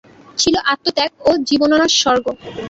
ছিল 0.37 0.55
আত্মেত্যাগ 0.71 1.11
ও 1.21 1.39
জীবননাৎসর্গ। 1.49 2.25